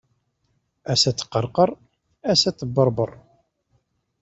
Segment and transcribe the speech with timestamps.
[0.91, 1.69] Ass ad teqqerqer,
[2.31, 3.11] ass ad tebbeṛbeṛ.